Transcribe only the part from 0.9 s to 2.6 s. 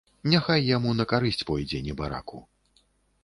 на карысць пойдзе, небараку.